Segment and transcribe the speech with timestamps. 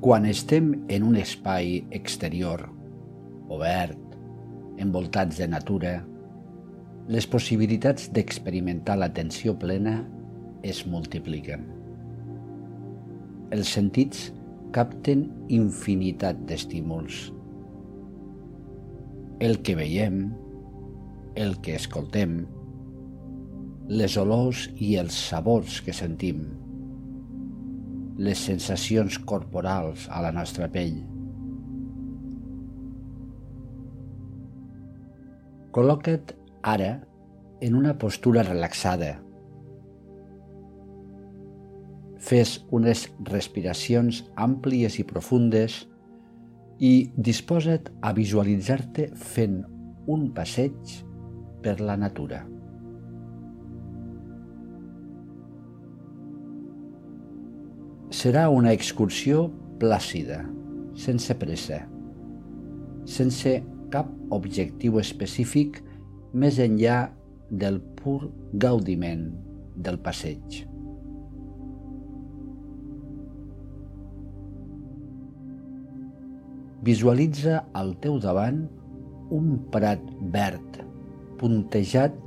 [0.00, 2.62] Quan estem en un espai exterior,
[3.52, 4.14] obert,
[4.80, 5.90] envoltats de natura,
[7.12, 9.98] les possibilitats d'experimentar l'atenció plena
[10.64, 11.66] es multipliquen.
[13.52, 14.30] Els sentits
[14.72, 17.20] capten infinitat d'estímuls.
[19.44, 20.30] El que veiem,
[21.36, 22.38] el que escoltem,
[23.92, 26.46] les olors i els sabors que sentim,
[28.20, 30.98] les sensacions corporals a la nostra pell.
[35.72, 36.34] Col·loca't
[36.68, 36.90] ara
[37.64, 39.14] en una postura relaxada.
[42.20, 45.80] Fes unes respiracions àmplies i profundes
[46.76, 49.62] i disposa't a visualitzar-te fent
[50.12, 50.98] un passeig
[51.64, 52.44] per la natura.
[58.10, 59.44] Serà una excursió
[59.78, 60.40] plàcida,
[60.98, 61.76] sense pressa,
[63.06, 63.52] sense
[63.94, 65.78] cap objectiu específic
[66.34, 66.96] més enllà
[67.50, 68.32] del pur
[68.64, 69.28] gaudiment
[69.76, 70.64] del passeig.
[76.82, 78.64] Visualitza al teu davant
[79.36, 80.02] un prat
[80.34, 80.80] verd,
[81.38, 82.18] puntejat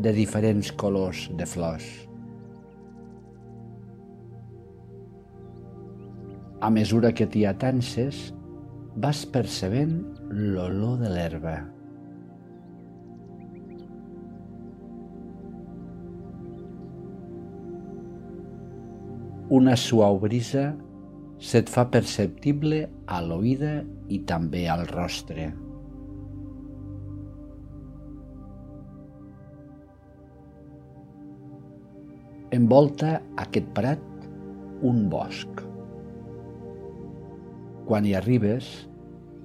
[0.00, 1.90] de diferents colors de flors.
[6.62, 8.18] A mesura que t'hi atances,
[9.02, 9.96] vas percebent
[10.30, 11.54] l'olor de l'herba.
[19.58, 20.68] Una suau brisa
[21.42, 23.72] se't fa perceptible a l'oïda
[24.06, 25.48] i també al rostre.
[32.54, 34.08] Envolta aquest prat
[34.86, 35.71] un bosc.
[37.86, 38.66] Quan hi arribes,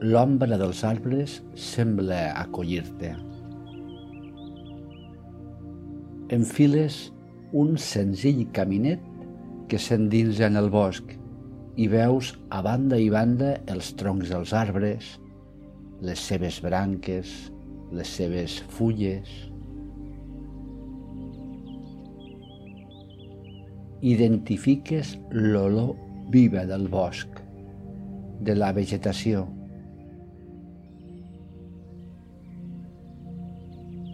[0.04, 3.16] l'ombra dels arbres sembla acollir-te.
[6.38, 6.98] Enfiles
[7.58, 9.02] un senzill caminet
[9.72, 11.16] que s'endinsa en el bosc
[11.82, 15.16] i veus a banda i banda els troncs dels arbres,
[16.06, 17.34] les seves branques,
[17.90, 19.32] les seves fulles.
[24.06, 25.96] Identifiques l'olor
[26.30, 27.37] viva del bosc
[28.48, 29.44] de la vegetació.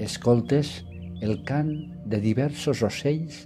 [0.02, 0.80] Escoltes
[1.22, 1.70] el cant
[2.10, 3.44] de diversos ocells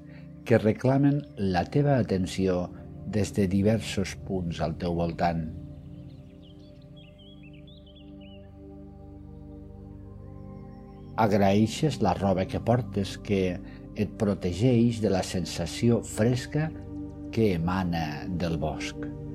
[0.48, 2.70] que reclamen la teva atenció
[3.12, 5.44] des de diversos punts al teu voltant.
[11.28, 13.44] Agraeixes la roba que portes que
[13.98, 16.70] et protegeix de la sensació fresca
[17.34, 19.27] que emana del bosc.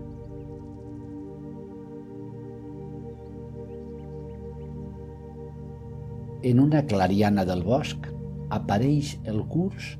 [6.42, 8.08] En una clariana del bosc
[8.54, 9.92] apareix el curs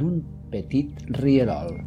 [0.00, 0.20] d'un
[0.52, 1.80] petit rierol.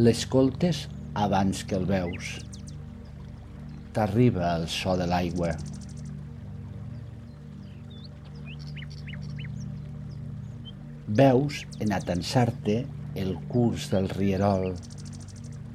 [0.00, 0.80] L'escoltes
[1.26, 2.30] abans que el veus.
[3.92, 5.52] T'arriba el so de l'aigua.
[11.20, 12.80] Veus en atensar-te
[13.12, 14.70] el curs del rierol,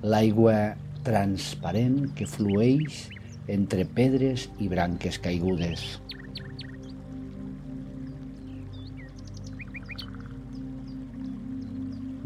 [0.01, 0.59] l'aigua
[1.05, 3.03] transparent que flueix
[3.47, 5.83] entre pedres i branques caigudes.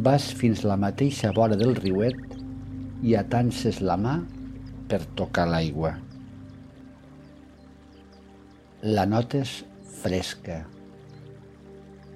[0.05, 2.35] Vas fins la mateixa vora del riuet
[3.05, 4.19] i atances la mà
[4.91, 5.95] per tocar l'aigua.
[8.83, 9.63] La notes
[10.03, 10.59] fresca.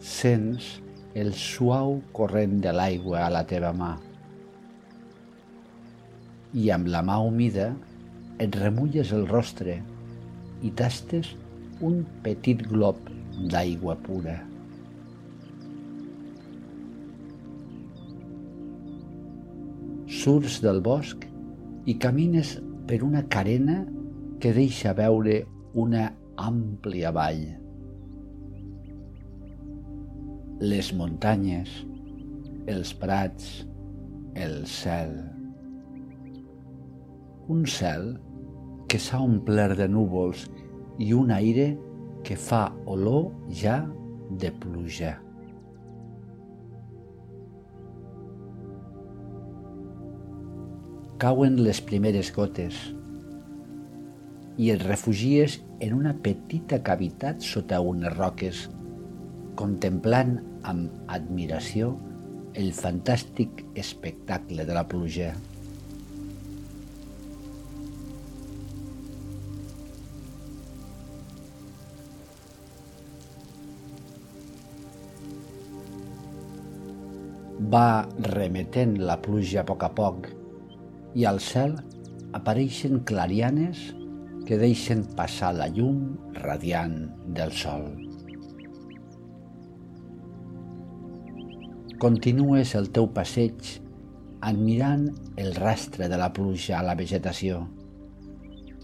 [0.05, 0.67] Sents
[1.17, 3.95] el suau corrent de l'aigua a la teva mà.
[6.53, 7.71] I amb la mà humida
[8.39, 9.79] et remulles el rostre
[10.63, 11.33] i tastes
[11.83, 12.99] un petit glob
[13.51, 14.37] d'aigua pura.
[20.19, 21.23] Surts del bosc
[21.87, 22.57] i camines
[22.89, 23.81] per una carena
[24.43, 25.41] que deixa veure
[25.79, 26.09] una
[26.39, 27.45] àmplia vall.
[30.59, 31.71] Les muntanyes,
[32.67, 33.51] els prats,
[34.35, 35.13] el cel.
[37.49, 38.11] Un cel
[38.89, 40.47] que s'ha omplert de núvols
[40.97, 41.71] i un aire
[42.25, 43.29] que fa olor
[43.61, 43.83] ja
[44.41, 45.11] de pluja.
[51.19, 52.79] Cauen les primeres gotes
[54.59, 58.65] i et refugies en una petita cavitat sota unes roques,
[59.59, 60.37] contemplant
[60.67, 61.93] amb admiració
[62.59, 65.33] el fantàstic espectacle de la pluja.
[77.59, 80.29] Va remetent la pluja a poc a poc
[81.19, 81.73] i al cel
[82.37, 83.81] apareixen clarianes
[84.47, 86.95] que deixen passar la llum radiant
[87.35, 87.83] del sol.
[91.99, 93.73] Continues el teu passeig
[94.39, 97.65] admirant el rastre de la pluja a la vegetació.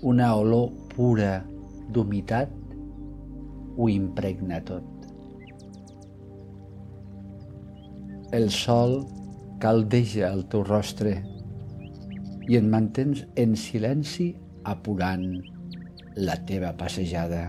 [0.04, 1.38] Una olor pura
[1.95, 2.51] d'humitat
[3.78, 4.94] ho impregna tot.
[8.33, 9.04] El sol
[9.62, 11.12] caldeja el teu rostre
[12.50, 14.31] i et mantens en silenci
[14.66, 15.27] apurant
[16.18, 17.44] la teva passejada.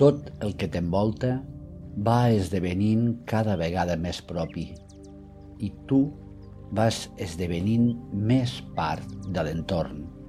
[0.00, 1.34] Tot el que t'envolta
[2.06, 4.70] va esdevenint cada vegada més propi
[5.60, 6.06] i tu
[6.72, 10.19] vas esdevenint més part de l'entorn.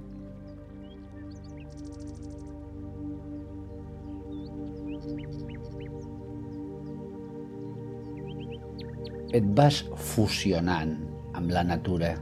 [9.32, 9.80] Et vas
[10.12, 10.92] fusionant
[11.32, 12.12] amb la natura.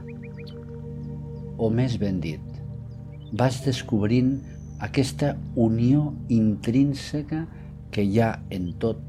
[1.59, 2.43] O més ben dit,
[3.35, 4.37] vas descobrint
[4.81, 7.43] aquesta unió intrínseca
[7.91, 9.03] que hi ha en tot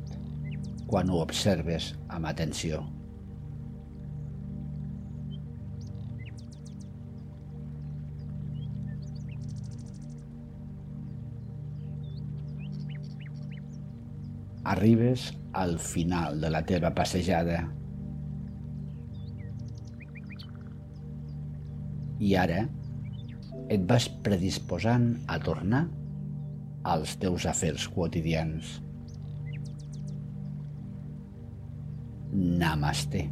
[0.90, 2.82] quan ho observes amb atenció.
[14.72, 17.64] Arribes al final de la teva passejada
[22.22, 22.62] i ara
[23.72, 25.82] et vas predisposant a tornar
[26.94, 28.78] als teus afers quotidians.
[32.32, 33.26] Namaste.